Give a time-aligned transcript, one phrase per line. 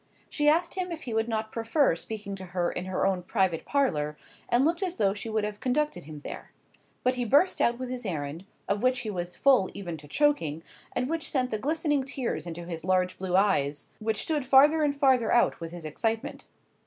[0.31, 3.65] She asked him if he would not prefer speaking to her in her own private
[3.65, 4.17] parlour,
[4.49, 6.51] and looked as though she would have conducted him there.
[7.03, 10.63] But he burst out with his errand, of which he was full even to choking,
[10.95, 14.97] and which sent the glistening tears into his large blue eyes, which stood farther and
[14.97, 16.45] farther out with his excitement.